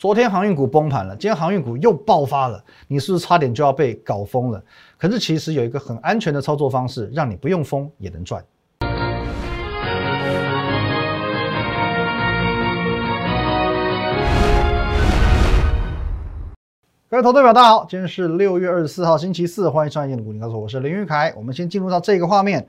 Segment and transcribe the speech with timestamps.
[0.00, 4.64] 昨天航运股崩盘了，今天航运股又爆发了，你是不是差点就要被搞疯了？
[4.96, 8.42] 可是其实有一个很安全的操作方式，让你不用疯也能赚。
[17.10, 21.30] 各位投资者大家好，今天是六月二十四号星期四，欢迎上演股林告诉我，我是林玉凯。
[21.36, 22.66] 我们先进入到这个画面。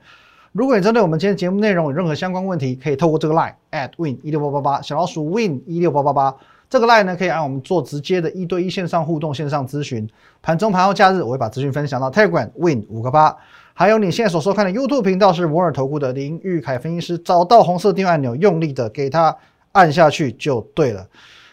[0.52, 6.36] 如果你针对我们今天节目内容有任何相关问题，可以透过这个 line at win 一六八八八小老鼠 win 一六八八八。
[6.72, 10.08] 这个 line 呢，可以按我们做直接的一对一线上互动、线上咨询。
[10.40, 13.36] 盘中、盘后、假日，我会把资讯分享到 Telegram Win 五个八。
[13.74, 17.18] 还有你现在所收看的 YouTube 频道是摩尔投顾的林玉凯分析师。
[17.18, 19.36] 找到红色订阅按钮，用力的给它
[19.72, 21.06] 按下去就对了。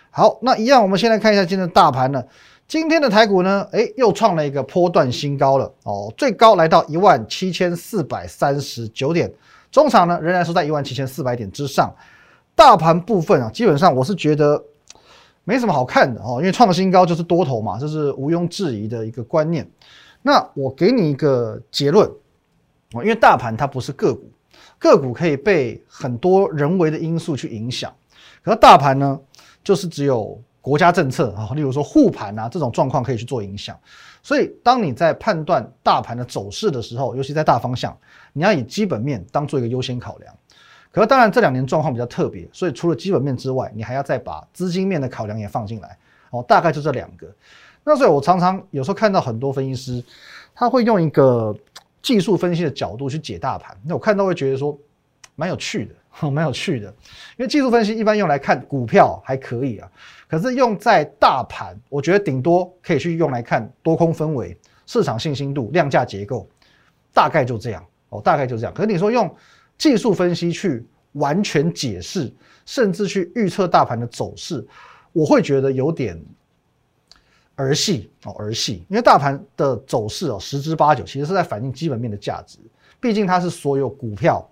[0.09, 2.23] 好，那一样，我们先来看一下今天的大盘呢。
[2.66, 9.30] 今天的台股呢，诶，又创了一个波段新高了哦，最高来到一万七千四百三十九点，
[9.70, 11.94] 中场呢仍然是在一万七千四百点之上。
[12.56, 14.64] 大盘部分啊，基本上我是觉得。
[15.44, 19.70] 没什么好看的哦，因为创新高就是多头嘛，这是毋庸置疑的一个观念。
[20.22, 22.09] 那我给你一个结论，
[22.94, 24.30] 因为大盘它不是个股，
[24.78, 27.92] 个股可以被很多人为的因素去影响，
[28.44, 29.20] 可是大盘呢，
[29.64, 33.80] 就是只有国家政策啊，例如说护盘啊这种状况可以去做影响。
[34.22, 37.98] 所以当你在判断大盘的走势的时候，尤其在大方向，
[38.34, 40.36] 你要以基本面当做一个优先考量。
[40.92, 45.96] 可是当然，这两年状况比较特别，所以除了基本面之外，你还要再把资金面的考量也放进来
[46.31, 46.44] 哦。
[46.48, 47.28] 大概就这两个。
[47.84, 50.04] 那所以我常常有时候看到很多分析师，
[50.56, 51.56] 他会用一个
[52.02, 53.78] 技术分析的角度去解大盘。
[53.86, 54.76] 那我看到会觉得说，
[55.36, 55.94] 蛮有趣的，
[56.31, 56.88] 蛮有趣的。
[57.38, 59.88] 因为技术分析一般用来看股票还可以啊，
[60.28, 66.50] 可是用在大盘，我觉得顶多可以去用来看多空氛围、市场信心度、量价结构，
[67.14, 68.74] 大概就这样哦，大概就这样。
[68.74, 69.31] 可是你说用。
[69.80, 72.31] 技术分析去完全解释，
[72.66, 74.63] 甚至去预测大盘的走势，
[75.13, 76.22] 我会觉得有点
[77.55, 78.85] 儿戏哦，儿戏。
[78.89, 82.59] 因为大盘的走势哦，十之八九其实是在反映基本面的价值。
[83.00, 84.45] 毕竟它是所有股票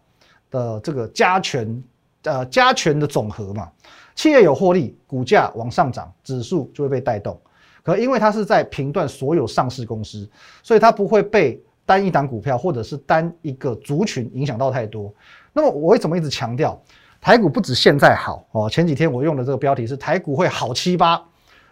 [0.50, 1.84] 的这个加权
[2.24, 3.70] 呃加权的总和嘛。
[4.16, 7.38] 企业有获利，股价往上涨，指数就会被带动。
[7.84, 10.28] 可因为它是在评断所有上市公司，
[10.64, 11.62] 所以它不会被。
[11.88, 15.12] 单一档股票或者是单一个族群影响到太多，
[15.54, 16.80] 那么我为什么一直强调
[17.22, 18.70] 台股不止现在好哦？
[18.70, 21.24] 前几天我用的这个标题是台股会好七八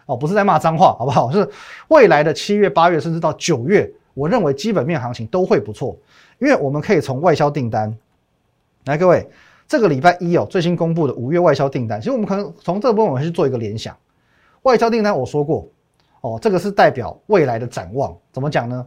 [0.06, 1.30] 哦，不是在骂脏话，好不好？
[1.30, 1.46] 是
[1.88, 5.94] 未来的七月、八月甚至到九月，我认为基本面行情都会不错，
[6.38, 7.94] 因为我们可以从外销订单
[8.86, 9.28] 来，各位
[9.68, 13.94] 这个礼拜一哦最新公布的五月外销订单，其实我们可能从这部分我们去做一个联想，
[14.62, 15.68] 外销订单我说过
[16.22, 18.86] 哦，这个是代表未来的展望，怎么讲呢？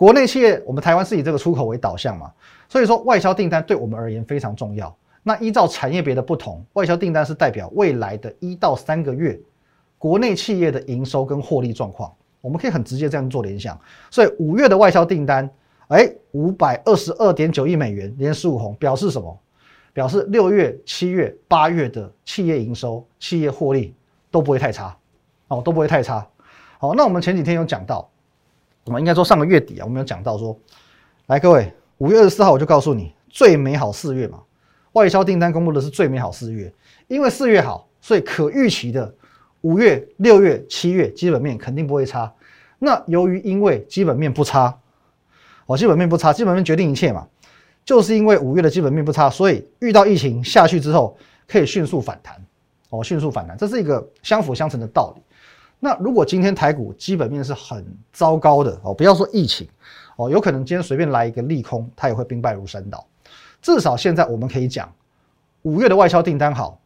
[0.00, 2.32] 国内企业，我们台湾是以这个出口为导向嘛，
[2.70, 4.96] 所以说外销订单对我们而言非常重要。
[5.22, 9.38] 那依照产业别的不同，外销订单是代表未来的一到三个月
[9.98, 12.10] 国内企业的营收跟获利状况，
[12.40, 13.78] 我们可以很直接这样做联想。
[14.10, 15.46] 所以五月的外销订单，
[15.88, 19.38] 哎，五百二十二点九亿美元，连十五红，表示什么？
[19.92, 23.94] 表示六月、七月、八月的企业营收、企业获利
[24.30, 24.96] 都不会太差，
[25.48, 26.26] 哦，都不会太差。
[26.78, 28.09] 好，那我们前几天有讲到。
[28.90, 30.58] 我们应该说上个月底啊，我们有讲到说，
[31.26, 34.40] 来各位，五月二十四号我就告诉你，最美好四月嘛，
[34.94, 36.74] 外销订单公布的是最美好四月，
[37.06, 39.14] 因为四月好，所以可预期的
[39.60, 42.34] 五月、六月、七月基本面肯定不会差。
[42.80, 44.76] 那由于因为基本面不差，
[45.66, 47.24] 哦，基本面不差，基本面决定一切嘛，
[47.84, 52.34] 就是因为五月的基本面不差，所以遇到疫情下去之后可以迅速反弹，
[52.88, 55.22] 哦，迅速反弹，这是一个相辅相成的道理。
[55.82, 59.66] 那如果今天台股基本面是很糟糕的哦，不要说疫情
[60.16, 63.02] 哦，有可能今天随便来一个利空，它也会兵败如山倒。
[63.62, 64.92] 至少现在我们可以讲，
[65.62, 66.78] 五月的外销订单好，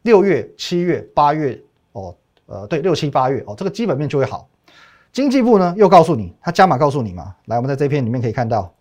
[0.00, 1.60] 六月、七月、八月
[1.92, 2.16] 哦，
[2.46, 4.48] 呃，对，六七八月哦，这个基本面就会好。
[5.12, 8.72] 经济部呢又告诉你，他加码告诉你嘛，来，我们在这篇里面可以看到，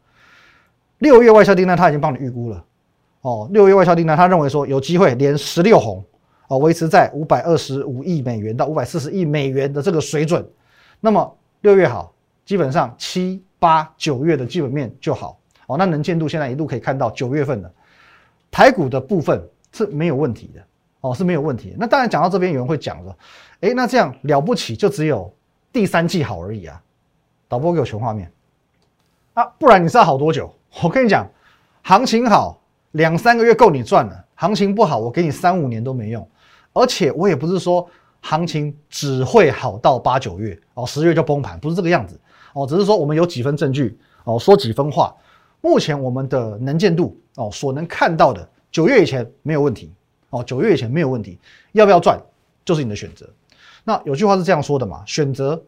[1.00, 2.64] 六月外销订单他已经帮你预估了
[3.22, 6.02] 哦，六月外销订单他认为说有机会连十六红。
[6.48, 10.46] 哦，维持在五百二十五亿美元到五百四十亿美元的这个水准，
[11.00, 12.14] 那么六月好，
[12.46, 15.40] 基本上七八九月的基本面就好。
[15.68, 17.72] 哦，那能见度现在一度可以看到九月份的
[18.50, 19.42] 台股的部分
[19.74, 20.62] 是没有问题的。
[21.02, 21.76] 哦，是没有问题。
[21.78, 23.16] 那当然讲到这边，有人会讲了，
[23.60, 25.32] 诶，那这样了不起就只有
[25.72, 26.82] 第三季好而已啊？
[27.48, 28.32] 导播给我全画面
[29.36, 30.52] 啊，不然你是要好多久？
[30.82, 31.30] 我跟你讲，
[31.84, 32.60] 行情好
[32.94, 36.28] 两三个月够你赚了，行情不好，我给你三五年都没用。
[36.78, 37.88] 而且我也不是说
[38.22, 42.20] 行情只会好到八九月哦，十月就崩盘，不是这个样子
[42.54, 45.16] 哦，只是说我们有几分证据哦，说几分话。
[45.60, 49.92] 目前我们的能见度哦，所能看到的九月以前没有问题
[50.30, 51.40] 哦，九月以前没有问题，
[51.72, 52.20] 要不要赚
[52.64, 53.28] 就是你的选择。
[53.84, 55.62] 那有句话是这样说的嘛，选择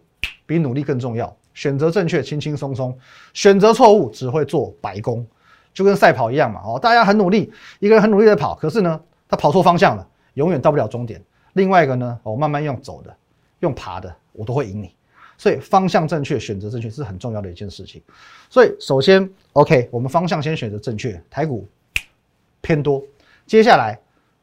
[0.45, 2.95] 比努力更重要，选择正确轻轻松松，
[3.33, 5.25] 选择错误只会做白工，
[5.73, 10.07] 就跟赛跑一样嘛，哦，大家很努力，一个人很努力的跑，可是呢，他跑错方向了，
[10.39, 11.21] 永远到不了终点。
[11.53, 13.13] 另外一个呢，我慢慢用走的，
[13.59, 14.95] 用爬的，我都会赢你。
[15.37, 18.01] 所以方向正确，选择正确是很重要的一件事情。
[18.49, 21.67] 所以首先，OK，我们方向先选择正确，台股
[22.61, 23.03] 偏多。
[23.45, 23.99] 接下来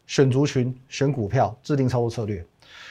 [0.06, 2.44] 选族群、选股票、制定操作策略，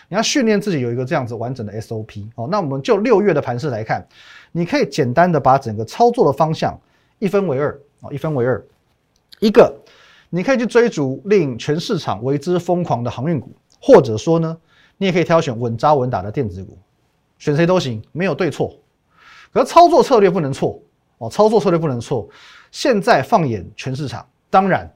[0.09, 2.47] 你要训练自己有一个这样子完整的 SOP 哦。
[2.49, 4.03] 那我们就六月的盘势来看，
[4.51, 6.75] 你可以简单的把整个操作的方向
[7.19, 8.65] 一分为二啊，一分为二。
[9.39, 9.75] 一个，
[10.35, 13.49] 你可以去追逐令全市场为之疯狂的航运股，
[13.81, 14.57] 或者说呢，
[14.97, 16.77] 你也可以挑选稳扎稳打的电子股。
[17.39, 18.75] 选谁都行，没有对错，
[19.53, 20.77] 可是操作策略不能错
[21.19, 22.27] 哦，操作策略不能错。
[22.69, 24.93] 现在放眼全市场，当然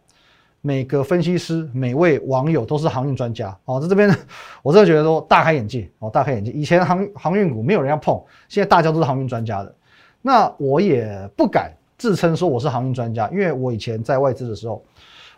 [0.59, 4.13] 每个分析师、每位网友都是航运专家哦，在这边
[4.61, 6.51] 我真的觉得说大开眼界哦，大开眼界。
[6.51, 9.73] 以前航航运股没有人要碰，现在大家都是航运专家的。
[10.21, 14.83] 那我也不敢自称说我是航运专家，因为我以前在外资的时候，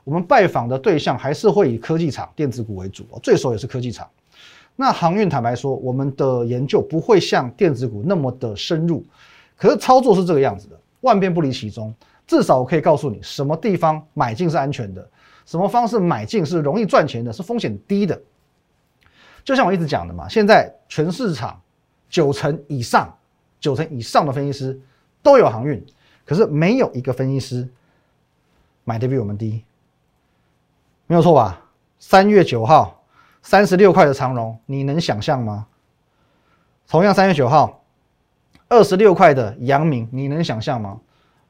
[0.03, 4.09] 我们拜访的对象还是会以科技厂、电子股为主，最熟也是科技厂。
[4.75, 9.05] 那航运坦白说，我们的研究不会像电子股那么的深入，
[9.57, 11.93] 可是操作是这个样子的，万变不离其宗。
[12.25, 15.07] 至少我可以告诉你，什么地方买进是安全的，
[15.45, 18.19] 什么方式买进是容易赚钱的，是风险低的。
[19.43, 21.59] 就像我一直讲的嘛，现在全市场
[22.09, 23.13] 九成以上、
[23.59, 24.79] 九成以上的分析师
[25.21, 25.83] 都有航运，
[26.25, 27.67] 可是没有一个分析师
[28.85, 29.63] 买的比我们低，
[31.11, 31.61] 没有错吧？
[31.99, 33.03] 三月九号。
[33.41, 35.67] 三十六块的长荣，你能想象吗？
[36.87, 37.83] 同样三月九号，
[38.69, 41.01] 二十六块的阳明，你能想象吗？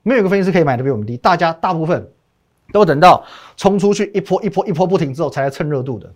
[0.02, 2.10] 没有一个分析师可以买的比我们低，大家大部分
[2.72, 3.24] 都等到
[3.56, 6.12] 冲出去一波一波一波不停之后才来蹭热度的。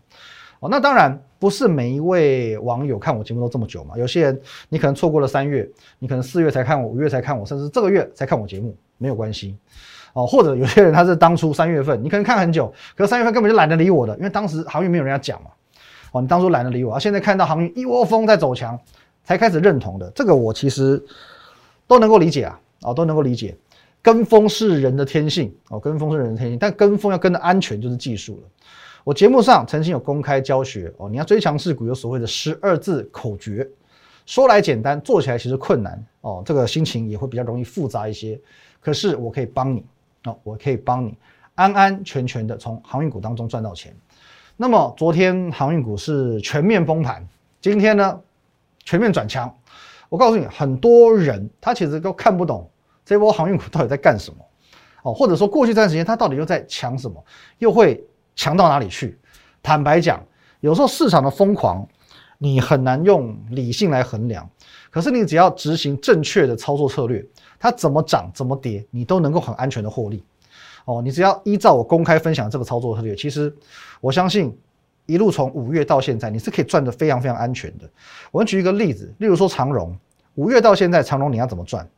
[0.59, 5.69] 哦，那当然不是每一位网友看我节目都这么久嘛，有些人你可能错过了三月，
[6.00, 9.56] 你可能四月才看我，五月才看我，甚至这个月才看我节目，没有关系。
[10.15, 15.50] 哦，或者有些人他是当初三月份，你可能看很久，可是三月份根本就懒得理我的，因为当时航运没有人家讲嘛。
[16.13, 18.79] 哦，你当初懒得理我，啊，现在看到航运一窝蜂在走强，
[19.25, 21.03] 才开始认同的，这个我其实
[21.85, 23.53] 都能够理解啊，啊，都能够理解。
[24.01, 28.50] 跟风是人的天性，哦，跟风是人的天性，但跟风要跟的安全就是技术了。
[29.03, 33.68] 我节目上曾经有公开教学，哦，你要追强势股有所谓的十二字口诀，
[34.25, 38.39] 说来简单，做起来其实困难，哦，这个心情也会比较容易复杂一些。
[38.79, 39.83] 可是我可以帮你，
[40.25, 41.18] 哦，我可以帮你
[41.56, 43.95] 安安全全的从航运股当中赚到钱。
[44.57, 47.27] 那么昨天航运股是全面崩盘，
[47.62, 48.19] 今天呢
[48.83, 49.54] 全面转强。
[50.10, 52.69] 我告诉你，很多人他其实都看不懂
[53.04, 54.38] 这波航运股到底在干什么
[55.04, 57.24] 哦，或者说过去这段时间它到底又在强什么，
[57.60, 58.04] 又会
[58.36, 59.19] 强到哪里去？
[59.62, 60.24] 坦白讲，
[60.62, 61.88] 有时候市场的疯狂，
[62.37, 64.49] 你很难用理性来衡量。
[64.89, 67.25] 可是你只要执行正确的操作策略，
[67.59, 70.23] 它怎么涨怎么跌，你都能够很安全的获利。
[70.85, 73.53] 哦，你只要依照我公开分享这个操作策略，其实
[73.99, 74.57] 我相信
[75.05, 77.89] 一路从五月到现在，你是可以赚得非常非常安全的。
[78.31, 79.97] 我们举一个例子，例如说长荣，
[80.35, 81.89] 五月到现在，长荣你要怎么赚？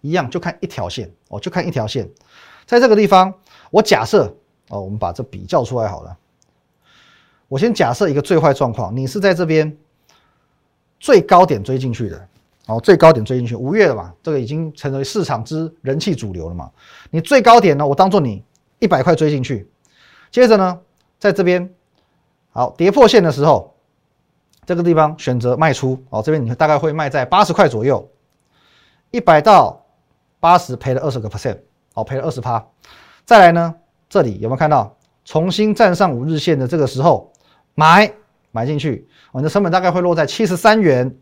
[0.00, 2.08] 一样就看一条线，哦，就看一条线，
[2.64, 3.34] 在这个地方，
[3.70, 4.32] 我假设
[4.68, 6.16] 哦，我们把这比较出来好了。
[7.48, 9.76] 我先假设一个最坏状况，你是在这边
[10.98, 12.28] 最高点追进去的。
[12.66, 16.68] 哦，最高点追进去，五月了嘛，这个已经成为市场之人气主流了嘛。
[17.10, 18.42] 你最高点呢，我当做你
[18.80, 19.70] 一百块追进去，
[20.32, 20.80] 接着呢，
[21.16, 21.72] 在这边
[22.50, 23.72] 好跌破线的时候，
[24.64, 26.02] 这个地方选择卖出。
[26.10, 28.10] 哦，这边你大概会卖在八十块左右，
[29.12, 29.86] 一百到
[30.40, 31.58] 八十赔了二十个 percent，
[31.94, 32.66] 哦，赔了二十趴。
[33.24, 33.72] 再来呢，
[34.08, 37.30] 这里有没有看到重新站上五日线的这个时候
[37.76, 38.12] 买
[38.50, 41.14] 买进去，你的成本大概会落在七十三元。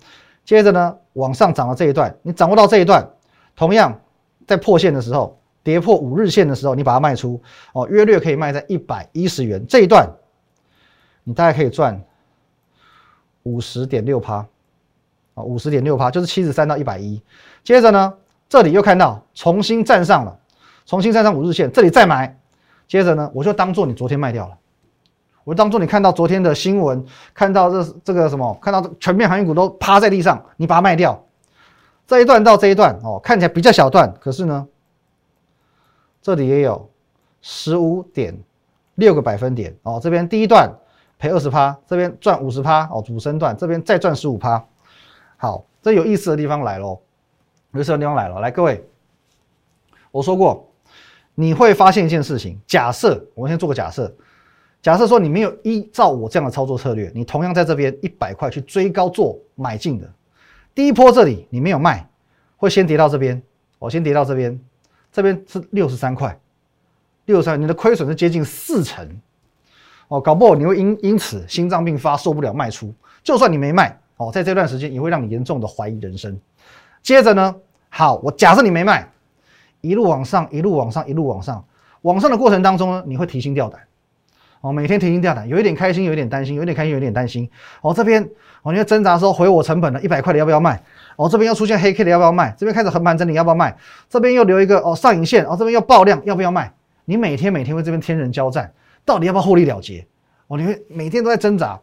[0.45, 3.09] 接着呢，往上涨的这一段，你掌握到这一段，
[3.57, 4.01] 同样
[4.47, 7.43] 在破线的时候，跌破五日线的时候，你把它卖出，
[7.73, 10.09] 哦，约略可以卖在一百一十元这一段，
[11.25, 11.99] 你大概可以赚
[13.43, 14.47] 五十点六趴，
[15.35, 17.21] 啊，五十点六趴就是七十三到一百一。
[17.65, 18.15] 接着呢，
[18.49, 20.39] 这里又看到重新站上了，
[20.85, 22.39] 重新站上五日线，这里再买，
[22.87, 24.59] 接着呢，我就当做你昨天卖掉了。
[25.45, 31.23] 我当做你看到昨天的新闻，看到这这个什么，看到全面航运股都趴在地上，你把它卖掉。
[32.07, 34.67] 这一段到这一段哦，看起来比较小段，可是呢，
[36.23, 36.91] 这里也有
[37.43, 38.35] 十五点
[38.95, 40.01] 六个百分点哦。
[40.03, 40.71] 这边第一段
[41.19, 44.65] 赔二十趴，这边赚五十趴哦，主升段这边再赚十五趴。
[45.37, 46.99] 好，这有意思的地方来喽，
[47.73, 48.41] 有意思的地方来了。
[48.41, 48.83] 来，各位，
[50.11, 50.71] 我说过，
[51.35, 54.11] 你会发现一件事情，假设我们先做个假设。
[54.85, 60.07] 假设说你没有依照我这样的操作策略，你同样在这边一百块去追高做买进的，
[60.75, 62.07] 第一波这里你没有卖，
[62.59, 63.43] 会先跌到这边，
[63.79, 64.61] 我先跌到这边，
[65.11, 66.39] 这边是六十三块，
[67.25, 69.09] 六十三，你的亏损是接近四成，
[70.09, 72.93] 哦，搞不好你会因因此心脏病发，受不了卖出。
[73.23, 76.39] 就算你没卖，哦，在这段时间也会让你严重的怀疑人生。
[77.03, 77.57] 接着呢，
[77.89, 79.11] 好，我假设你没卖，
[79.81, 81.65] 一路往上，一路往上，一路往上，
[82.03, 83.81] 往上的过程当中呢，你会提心吊胆。
[84.65, 87.47] 哦，每天提心吊胆，有一点开心，有一点担心，有一点开心，有一点担心。
[87.83, 88.27] 哦，这边
[88.63, 90.83] 哦，你在挣扎说回我成本了，一百块的要不要卖？
[91.17, 92.55] 哦，这边又出现黑 K 的要不要卖？
[92.57, 93.77] 这边开始横盘整理要不要卖？
[94.09, 96.73] 这边又留一个哦上影线，哦这边又爆量要不要卖？
[97.05, 98.73] 你每天每天为这边天人交战，
[99.05, 100.07] 到底要不要获利了结？
[100.47, 101.79] 哦，你会每天都在挣扎。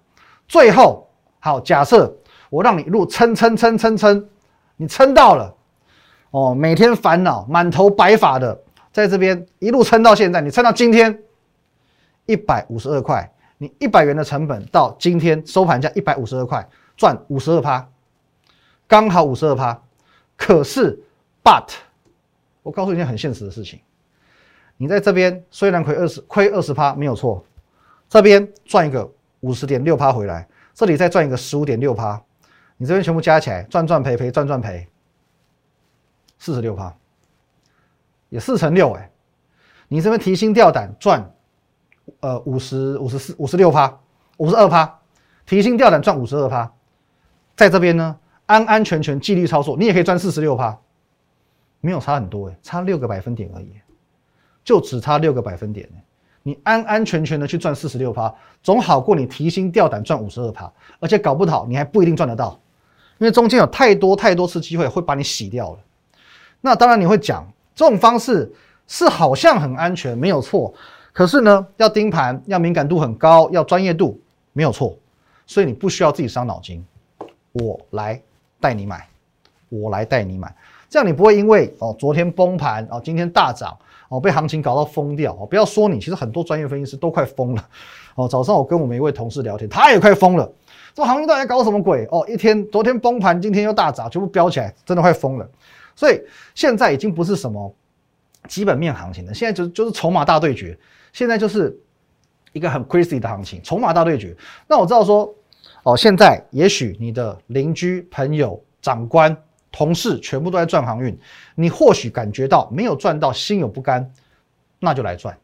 [0.47, 1.07] 最后，
[1.39, 2.11] 好，假设
[2.49, 4.27] 我让你一路撑撑撑撑撑，
[4.75, 5.53] 你撑到了，
[6.31, 8.59] 哦，每天烦恼满头白发的，
[8.91, 11.19] 在这边一路撑到现在，你撑到今天。
[12.31, 17.85] 一百五十二块，你一百元的成本到今天收盘价一百五十二块，赚五十二趴，
[18.87, 19.77] 刚好五十二趴。
[20.37, 20.97] 可是
[21.43, 21.73] ，but，
[22.63, 23.81] 我告诉你一件很现实的事情，
[24.77, 27.45] 你在这边虽然亏二十亏二十趴没有错，
[28.07, 29.11] 这边赚一个
[29.41, 32.23] 五十点六趴回来，这里再赚一个十五点六趴，
[32.77, 34.87] 你这边全部加起来赚赚赔赔赚赚赔，
[36.39, 36.95] 四十六趴，
[38.29, 39.11] 也四乘六哎，
[39.89, 41.29] 你这边提心吊胆赚。
[42.19, 43.99] 呃，五十五十四五十六趴，
[44.37, 44.99] 五十二趴，
[45.45, 46.71] 提心吊胆赚五十二趴，
[47.55, 48.17] 在这边呢，
[48.47, 50.77] 安安全全纪律操作，你也可以赚四十六趴，
[51.79, 53.71] 没有差很多哎，差六个百分点而已，
[54.63, 55.87] 就只差六个百分点
[56.43, 62.59] 你安安全全的去赚四十六趴，总好过你提心吊胆赚五十二趴，而且搞不好你还不一定赚得到，
[63.19, 65.79] 因为中间有太多太多次机会会把你洗掉了。
[66.59, 68.51] 那当然你会讲，这种方式
[68.87, 70.73] 是好像很安全，没有错。
[71.13, 74.19] 可是呢，要盯盘，要敏感度很高，要专业度，
[74.53, 74.97] 没有错。
[75.45, 76.85] 所以你不需要自己伤脑筋，
[77.51, 78.21] 我来
[78.61, 79.05] 带你买，
[79.67, 80.55] 我来带你买，
[80.89, 83.77] 这样你不会因为哦昨天崩盘哦今天大涨
[84.07, 85.45] 哦被行情搞到疯掉哦。
[85.45, 87.69] 不要说你，其实很多专业分析师都快疯了
[88.15, 88.25] 哦。
[88.29, 90.49] 早上我跟我们一位同事聊天，他也快疯了，
[90.93, 92.25] 这行情到底搞什么鬼哦？
[92.29, 95.49] 一天昨天崩盘，今天又大涨，全部飙起来，真的快疯了。
[95.93, 96.21] 所以
[96.55, 97.75] 现在已经不是什么
[98.47, 100.77] 基本面行情了，现在就就是筹码大对决。
[101.13, 101.77] 现在就是
[102.53, 104.35] 一个很 crazy 的行情，筹码大对决。
[104.67, 105.33] 那我知道说，
[105.83, 109.35] 哦，现在也许你的邻居、朋友、长官、
[109.71, 111.17] 同事全部都在赚航运，
[111.55, 114.11] 你或许感觉到没有赚到，心有不甘，
[114.79, 115.37] 那就来赚，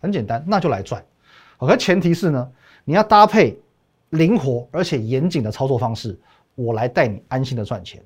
[0.00, 1.04] 很简单，那就来赚。
[1.58, 2.50] 可前提是呢，
[2.84, 3.58] 你要搭配
[4.10, 6.18] 灵活而且严谨的操作方式，
[6.54, 8.02] 我来带你安心的赚钱。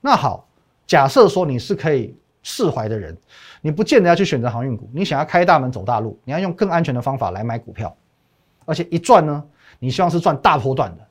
[0.00, 0.46] 那好，
[0.86, 2.14] 假设说你是可以。
[2.50, 3.14] 释怀的人，
[3.60, 4.88] 你不见得要去选择航运股。
[4.94, 7.94] 你想要开大门走大路，你要用更安全的方法来买股票，
[8.64, 9.44] 而且一赚呢，
[9.78, 11.06] 你希望是赚大波段的，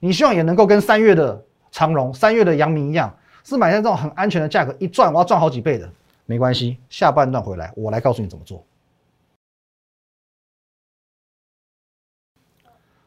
[0.00, 5.88] 你希望也能够跟三月的长荣、三月的阳明一样，是买在这种很安全的价格，一赚我要赚好几倍的，
[6.26, 6.78] 没关系。
[6.90, 8.64] 下半段回来，我来告诉你怎么做。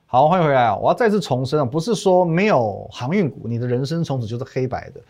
[0.07, 0.77] 好，欢迎回来啊！
[0.77, 5.01] 我要再次重申啊，不是说没有航运股，你的人生从此就是黑白的。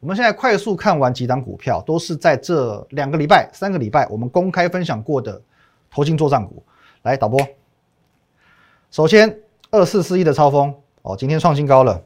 [0.00, 5.40] 我们现在快速看完几档股票，都是在这两个礼拜、三个礼拜我们公开分享过的
[5.90, 6.62] 投进作战股。
[7.02, 7.40] 来，导播，
[8.90, 12.02] 首先二四四一的超风哦，今天创新高了。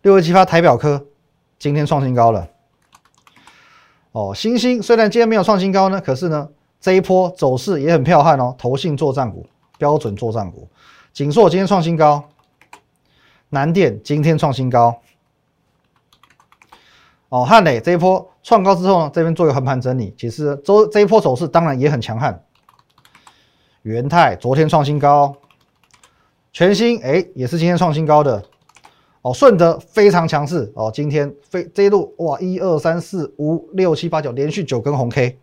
[0.00, 1.06] 六二七八台表科
[1.58, 2.48] 今天创新高了。
[4.12, 6.48] 哦，星星虽然今天没有创新高呢，可是呢
[6.80, 8.54] 这一波走势也很彪悍哦。
[8.58, 9.46] 投信作战股，
[9.78, 10.68] 标准作战股，
[11.12, 12.24] 锦硕今天创新高，
[13.50, 15.00] 南电今天创新高。
[17.32, 22.44] 哦，汉磊这一波创高之后呢，这边做一个横盘整理，其实周这一波走势当然也很强悍。
[23.80, 25.34] 元泰昨天创新高，
[26.52, 28.42] 全新哎也是今天创新高的。
[29.22, 35.38] 哦，顺德非常强势哦，今天非这一路哇一二三四五六七八九连续九根红 K。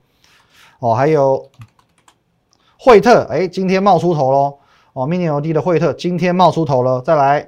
[0.78, 1.50] 哦，还有
[2.78, 4.60] 惠特哎今天冒出头喽。
[4.94, 7.48] 哦，mini LED 的惠特今天冒出头了，再来。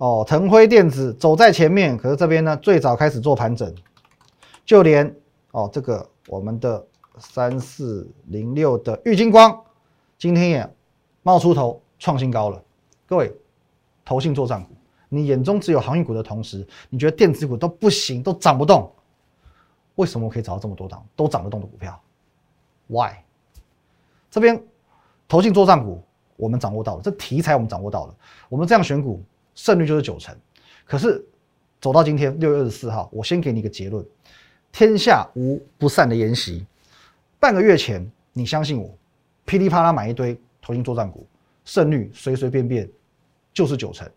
[0.00, 3.70] 哦，腾辉电子走在前面，可是这边呢最早开始做盘整，
[4.64, 5.14] 就连
[5.50, 6.82] 哦这个我们的
[7.18, 9.62] 三四零六的玉金光，
[10.16, 10.74] 今天也
[11.22, 12.62] 冒出头创新高了。
[13.06, 13.30] 各位，
[14.02, 14.70] 投信做账股，
[15.10, 18.90] 你眼中只有航运股的同时，你觉得电子股都不行，都涨不动，
[19.96, 22.00] 为什么我可以找到这么多档都涨得动的股票
[22.86, 23.16] ？Why？
[24.30, 24.64] 这边
[25.28, 26.02] 投信做账股
[26.36, 28.14] 我们掌握到了，这题材我们掌握到了，
[28.48, 29.22] 我们这样选股。
[29.54, 30.34] 胜率就是九成，
[30.84, 31.24] 可是
[31.80, 34.04] 走到今天六月二十四号，我先给你一个结论：
[34.72, 36.66] 天下无不散的筵席。
[37.38, 38.94] 半个月前，你相信我，
[39.44, 41.26] 噼里啪啦买一堆投信作战股，
[41.64, 42.88] 胜率随随便便
[43.52, 44.08] 就是九成。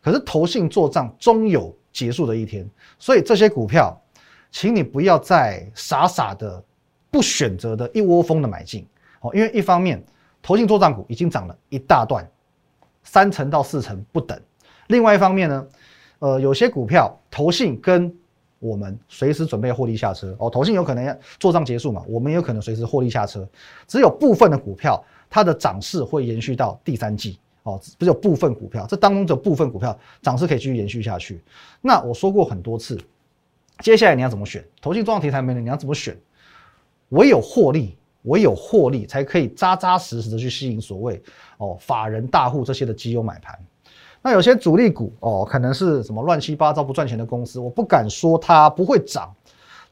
[0.00, 2.68] 可是投信做账终有结束的一天，
[2.98, 4.00] 所以这些股票，
[4.50, 6.62] 请你不要再傻傻的
[7.10, 8.86] 不选择的一窝蜂的买进
[9.20, 10.02] 哦，因为一方面
[10.40, 12.24] 投信做账股已经涨了一大段，
[13.02, 14.38] 三成到四成不等；
[14.88, 15.66] 另外一方面呢，
[16.18, 18.14] 呃，有些股票投信跟
[18.58, 23.48] 我们随时准备获利下车哦，投信有可能要做账结束嘛，我们有可能随时获利下车。
[23.86, 31.40] 只有部分的股票，它的涨势会延续到第三季哦，只有部分股票，这当中的部分股票涨势可以继续延续下去。
[31.80, 32.98] 那我说过很多次，
[33.80, 34.64] 接下来你要怎么选？
[34.82, 36.16] 投信重要题材没了，你要怎么选？
[37.10, 41.22] 唯有获利，唯有获利才可以扎扎实实的去吸引所谓
[41.58, 43.56] 哦法人大户这些的基友买盘。
[44.20, 49.32] 那有些主力股哦，可能是什么乱七八糟不赚钱的公司，我不敢说它不会涨，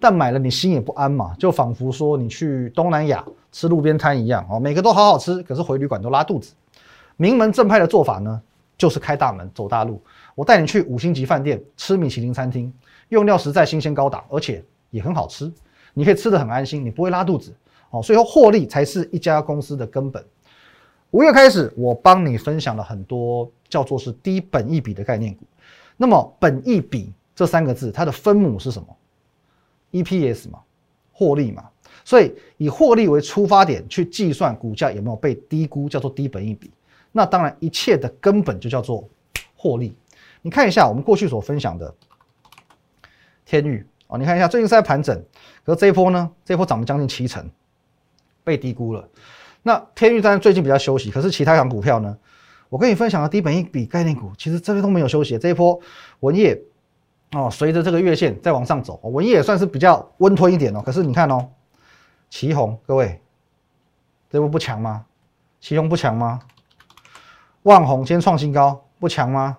[0.00, 6.52] 但买了你心也不安嘛，就仿佛说你去东南亚吃路边摊一样哦，每个都好好吃，可是回旅馆都拉肚子。
[7.16, 8.42] 名门正派的做法呢，
[8.76, 10.02] 就是开大门走大路，
[10.34, 12.70] 我带你去五星级饭店吃米其林餐厅，
[13.08, 15.50] 用料实在、新鲜、高档，而且也很好吃，
[15.94, 17.54] 你可以吃得很安心，你不会拉肚子
[17.90, 18.02] 哦。
[18.02, 20.22] 所以说获利才是一家公司的根本。
[21.16, 25.46] 五月开始，我帮你分享了很多叫做是低本益比的概念股。
[25.96, 28.94] 那么本益比这三个字，它的分母是什么
[29.92, 30.58] ？EPS 嘛，
[31.14, 31.70] 获利嘛。
[32.04, 36.70] 所以以获利为出发点去计算股价有没有被低估，叫做低本益比。
[37.12, 39.02] 那当然一切的根本就叫做
[39.56, 39.96] 获利。
[40.42, 41.94] 你看一下我们过去所分享的
[43.46, 45.18] 天域哦，你看一下最近是在盘整，
[45.64, 47.50] 可是这一波呢，这一波涨了将近七成，
[48.44, 49.08] 被低估了。
[49.66, 52.16] 那天域当然最近比较休息，可是其他港股票呢？
[52.68, 55.36] 我跟你分享的低本益比概念股，其实这些都没有休息。
[55.36, 55.76] 这一波
[56.20, 56.56] 文业
[57.32, 60.80] 哦，随着这个月线在往上走，文业也算是比较温吞一点哦。
[60.86, 61.48] 可是你看哦，
[62.30, 63.20] 旗红各位，
[64.30, 65.04] 这波不强吗？
[65.60, 66.38] 旗红不强吗？
[67.64, 69.58] 万红先创新高，不强吗？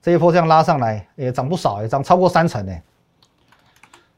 [0.00, 2.72] 这一波这样拉上来也涨不少，也涨超过三成呢。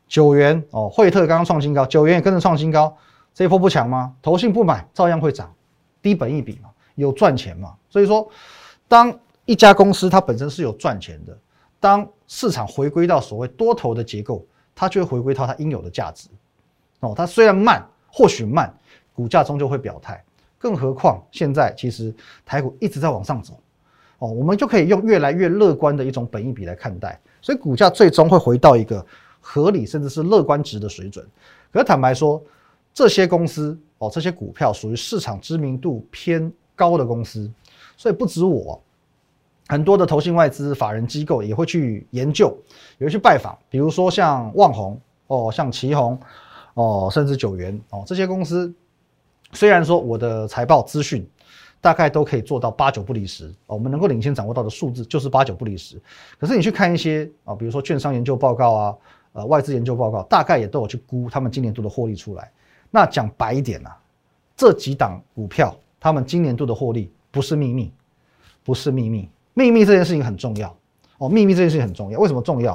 [0.06, 2.94] 九元哦，惠特刚刚创新高，九元也跟着创新高。
[3.32, 4.14] 这一波不强吗？
[4.20, 5.52] 投信不买，照样会涨，
[6.02, 7.74] 低本一比嘛，有赚钱嘛。
[7.88, 8.28] 所以说，
[8.86, 11.36] 当一家公司它本身是有赚钱的，
[11.78, 16.28] 当市场回归到所谓多头的结构，它就会回归到它应有的价值。
[17.00, 18.72] 哦，它虽然慢，或许慢，
[19.14, 20.22] 股价终究会表态。
[20.58, 22.14] 更何况现在其实
[22.44, 23.58] 台股一直在往上走，
[24.18, 29.04] 哦，我们就可以用越来越乐观的一种本益比来看待，所以股价最终会回到一个
[29.40, 31.26] 合理甚至是乐观值的水准。
[31.72, 32.42] 可是坦白说，
[32.92, 37.50] 这些公司哦，这些股票属于市场知名度偏高的公司，
[37.96, 38.82] 所以不止我，
[39.68, 42.56] 很多的投信外资法人机构也会去研究，
[42.98, 43.56] 也会去拜访。
[43.68, 46.18] 比如说像旺宏哦，像旗宏
[46.74, 48.74] 哦，甚至九元哦，这些公司
[49.52, 51.28] 虽然说我的财报资讯
[51.80, 56.00] 大概都可以做到八九不离十哦，我们能够领先掌握到的数字就是八九不离十。
[56.38, 58.96] 可是你去看一些啊，比如说券商研究报告啊，
[59.32, 62.50] 呃，外资研究报告，大概也都有去估他们今年度的获利出来。
[62.90, 63.96] 那讲白一点啊，
[64.56, 67.92] 这几档股票，他们今年度的获利不是秘密，
[68.64, 69.30] 不是秘密。
[69.54, 70.76] 秘密这件事情很重要
[71.18, 72.18] 哦，秘密这件事情很重要。
[72.18, 72.74] 为什么重要？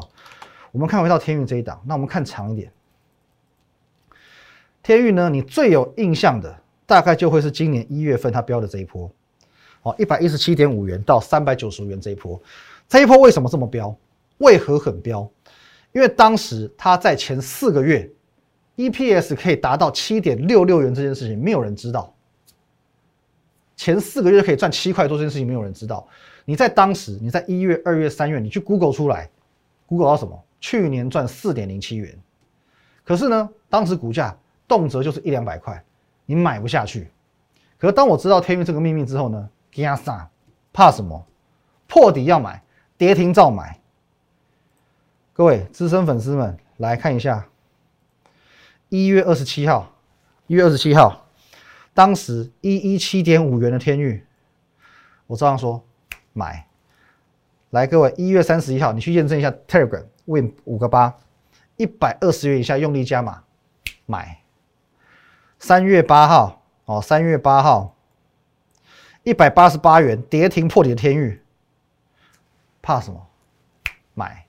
[0.72, 2.72] 我们看回到天运这一档，那我们看长一点。
[4.84, 9.12] 天运呢，你最有印象的大概就会是今年一月份它标的这一波，
[9.82, 12.42] 哦，一百一十七点五元到三百九十元这一波，
[12.88, 13.96] 这一波为什么这么标？
[14.38, 15.30] 为何很标？
[15.92, 18.10] 因为当时它在前四个月。
[18.78, 22.14] EPS 可以达到七点六六元这件事情，没有人知道。
[23.76, 26.08] 前四个月可以赚七块多这件事情，没有人知道。
[26.46, 29.30] 你在当时，你在一月、二月、三月，你去 Google 出来
[29.86, 30.44] ，Google 到什么？
[30.60, 32.18] 去年赚四点零七元。
[33.04, 35.84] 可是呢，当时股价动辄就是一两百块，
[36.26, 37.10] 你买不下去。
[37.78, 40.30] 可是当我知道天运这个秘密之后呢，惊啥？
[40.72, 41.26] 怕什么？
[41.88, 42.64] 破底要买，
[42.98, 43.80] 跌停照买。
[45.34, 47.48] 各位资深粉丝们，来看一下。
[48.90, 49.94] 一月二十七号，
[50.48, 51.26] 一月二十七号，
[51.94, 54.26] 当时一一七点五元的天域，
[55.28, 55.84] 我照样说
[56.34, 56.68] 买。
[57.72, 61.18] 来，各位，一月三十一号，你去验证一下 Telegram Win 五个八，
[61.76, 63.44] 一百二十元以下用力加码
[64.06, 64.42] 买。
[65.60, 67.96] 三月八号，哦，三月八号，
[69.24, 71.42] 一百八十八元跌停破底的天域，
[72.82, 73.28] 怕什么？
[74.14, 74.46] 买，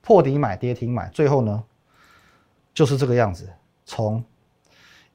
[0.00, 1.64] 破底买，跌停买，最后呢？
[2.74, 3.48] 就是这个样子，
[3.86, 4.22] 从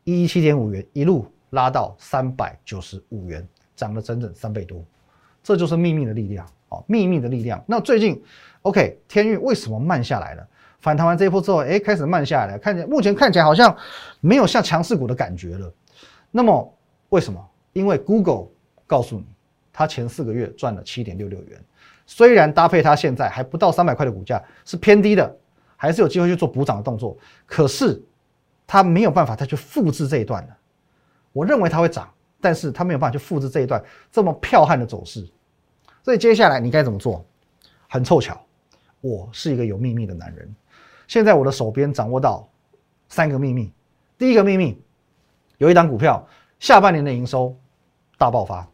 [0.05, 3.45] 一一七点五元一路拉到三百九十五元，
[3.75, 4.83] 涨了整整三倍多，
[5.43, 7.61] 这就是秘密的力量哦，秘密的力量。
[7.67, 8.23] 那最近
[8.61, 10.47] ，OK，天运为什么慢下来了？
[10.79, 13.75] 反弹完这一波之后，哎，开始慢下来了，看见目前看起来好像
[14.21, 15.73] 没有像强势股的感觉了。
[16.31, 16.73] 那么
[17.09, 17.45] 为什么？
[17.73, 18.47] 因为 Google
[18.87, 19.25] 告诉你，
[19.73, 21.61] 它前四个月赚了七点六六元，
[22.05, 25.35] 虽然搭配它现在还不到三百块的股价是偏低的，
[25.81, 28.03] 还是有机会去做补涨的动作，可是
[28.67, 30.57] 它没有办法再去复制这一段了。
[31.31, 32.11] 我认为它会涨，
[32.41, 35.25] 但是它没有办法去复制这一段这么彪悍的走势。
[36.03, 37.25] 所以接下来你该怎么做？
[37.87, 38.37] 很凑巧，
[38.99, 40.53] 我是一个有秘密的男人。
[41.07, 42.45] 现在我的手边掌握到
[43.07, 43.71] 三个秘密。
[44.17, 44.83] 第一个秘密，
[45.59, 46.27] 有一档股票
[46.59, 47.57] 下半年的营收
[48.17, 48.67] 大爆发。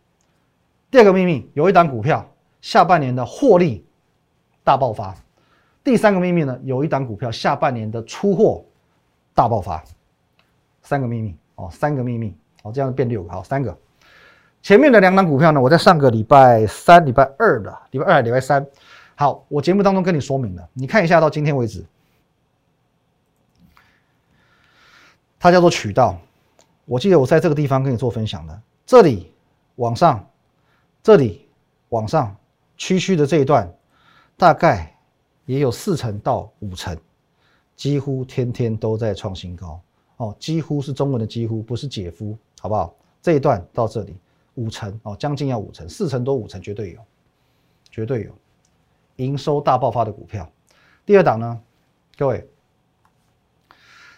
[0.90, 2.28] 第二个秘密，有一档股票
[2.62, 3.86] 下半年的获利
[4.64, 5.16] 大爆发。
[5.86, 8.66] 第三个秘密呢，有一档股票下半年的出货
[9.36, 9.82] 大爆发。
[10.82, 13.78] 三个秘密哦，三个秘密哦，这样变六个好，三个。
[14.64, 18.66] 前面的两档股票呢，我在上个礼拜三、礼拜二的礼拜二、礼拜三，
[19.16, 21.86] 好，我节目当中跟你说明了，你看一下到今天为止，
[25.40, 26.18] 它叫做渠道。
[26.86, 29.32] 我记得我在这个地方跟你做分享的，这里
[29.76, 30.28] 往上，
[31.04, 31.48] 这里
[31.90, 32.36] 往上，
[32.76, 33.72] 区区的这一段，
[34.36, 34.95] 大概
[35.46, 36.98] 也有四成到五成，
[37.76, 39.80] 几乎天天都在创新高
[40.18, 42.96] 哦，几乎是中文的几乎，不是姐夫，好不好？
[43.22, 44.16] 这一段到这里。
[44.58, 47.00] 五成哦，将近要五成，四成多五成绝对有，
[47.92, 48.32] 绝对有
[49.18, 50.50] 营收大爆发的股票。
[51.06, 51.62] 第二档呢，
[52.18, 52.48] 各位，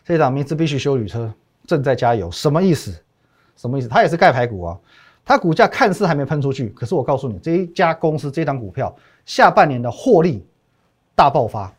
[0.06, 1.34] 这档名字必须修旅车
[1.66, 2.96] 正在加油，什么意思？
[3.56, 3.88] 什么意思？
[3.88, 4.80] 它也是盖牌股啊，
[5.26, 10.46] 它股价看似还没喷出去，可是我告诉你，这一家公司这档股票下半年的获利
[11.18, 11.74] 大爆发，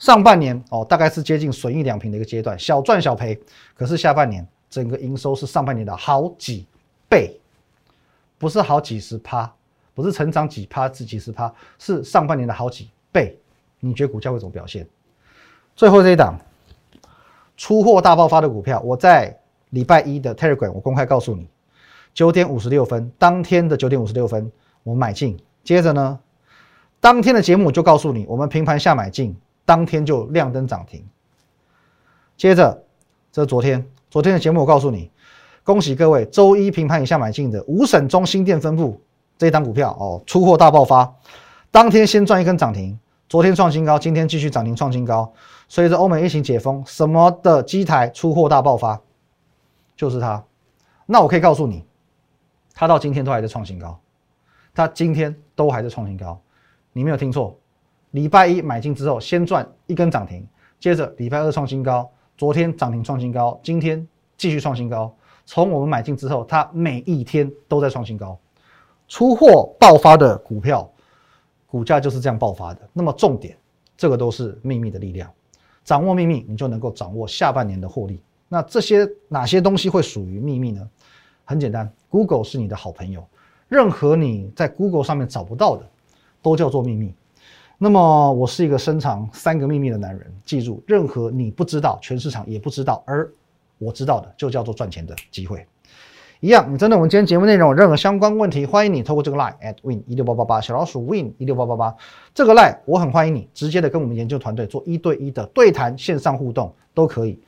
[0.00, 3.38] 上半年哦大概是接近损益两平的一个阶段，小赚小赔，
[3.76, 6.66] 可是下半年整个营收是上半年的好几
[7.08, 7.38] 倍。
[8.38, 9.48] 不是好几十趴，
[9.94, 13.38] 不是成长几趴至几十趴，是上半年的好几倍。
[13.78, 14.84] 你觉得股价会怎么表现？
[15.76, 16.36] 最后这一档
[17.56, 19.38] 出货大爆发的股票，我在
[19.70, 21.46] 礼拜一的 Telegram 我公开告诉你，
[22.12, 24.50] 九点五十六分，当天的九点五十六分
[24.82, 26.18] 我买进，接着呢，
[27.02, 31.04] 当天的节目就告诉你，我们平盘下买进，当天就亮灯涨停。
[32.36, 32.84] 接着
[33.32, 35.10] 这是昨天，昨天的节目我告诉你。
[35.64, 39.00] 恭喜各位，周一平盘以下买进的五省中心店分布
[39.36, 41.12] 这一档股票哦，出货大爆发，
[41.72, 42.96] 当天先赚一根涨停，
[43.28, 45.32] 昨天创新高，今天继续涨停创新高。
[45.68, 49.00] 随着欧美疫情解封，什么的机台出货大爆发，
[49.96, 50.44] 就是它。
[51.06, 51.84] 那我可以告诉你，
[52.72, 53.98] 它到今天都还在创新高，
[54.72, 56.40] 它今天都还在创新高，
[56.92, 57.56] 你没有听错。
[58.10, 60.46] 礼拜一买进之后，先赚一根涨停，
[60.78, 65.14] 接着礼拜二创新高，昨天涨停创新高，今天继续创新高。
[65.46, 68.38] 从我们买进之后，它每一天都在创新高，
[69.08, 70.88] 出货爆发的股票，
[71.66, 72.80] 股价就是这样爆发的。
[72.92, 73.56] 那么重点，
[73.96, 75.30] 这个都是秘密的力量，
[75.82, 78.22] 掌握秘密，你就能够掌握下半年的获利。
[78.48, 80.86] 那这些哪些东西会属于秘密呢？
[81.44, 83.26] 很简单，Google 是你的好朋友，
[83.66, 85.88] 任何你在 Google 上面找不到的，
[86.42, 87.14] 都叫做秘密。
[87.78, 93.28] 那么我是一个深藏三个秘密的男人，记住，任何你不知道，全市场也不知道，而
[93.78, 95.66] 我知道的就叫做赚钱的机会，
[96.38, 96.72] 一样。
[96.72, 101.96] 你针对我们今天节目内容有任何相关问题，欢迎你透过这个 line at win 一六八八八小老鼠 win 一六八八八
[102.32, 107.40] 这个 line，我很欢迎你直接的跟我们研究团队做一对一的对谈线上互动都可以。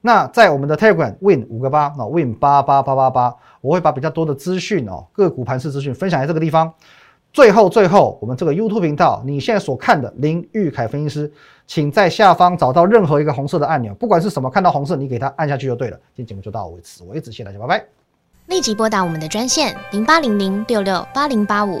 [0.00, 6.72] 那在我们的 telegram win 五个八啊 win 八八八八八，我会把比较多的资讯哦个股盘势资讯分享在这个地方。
[7.32, 11.32] 最后，最后，我们这个 YouTube 频道，你现在所看的林玉凯分析师，
[11.66, 15.96] 请在下方找到任何一个红色的按钮，不管是什么，看到红色，你给它按下去就对了。
[16.14, 17.84] 今天节目就到此为止，谢谢大家，拜拜。
[18.46, 21.80] 立即拨打我们的专线零八零零六六八零八五